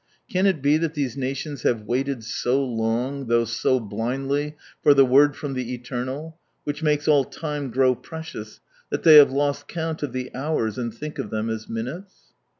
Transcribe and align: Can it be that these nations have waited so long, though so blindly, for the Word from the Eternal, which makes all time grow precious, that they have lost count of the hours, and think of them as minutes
Can 0.27 0.47
it 0.47 0.63
be 0.63 0.77
that 0.77 0.95
these 0.95 1.15
nations 1.15 1.61
have 1.61 1.83
waited 1.83 2.23
so 2.23 2.65
long, 2.65 3.27
though 3.27 3.45
so 3.45 3.79
blindly, 3.79 4.55
for 4.81 4.95
the 4.95 5.05
Word 5.05 5.35
from 5.35 5.53
the 5.53 5.75
Eternal, 5.75 6.39
which 6.63 6.81
makes 6.81 7.07
all 7.07 7.23
time 7.23 7.69
grow 7.69 7.93
precious, 7.93 8.61
that 8.89 9.03
they 9.03 9.17
have 9.17 9.31
lost 9.31 9.67
count 9.67 10.01
of 10.01 10.11
the 10.11 10.33
hours, 10.33 10.79
and 10.79 10.91
think 10.91 11.19
of 11.19 11.29
them 11.29 11.51
as 11.51 11.69
minutes 11.69 12.33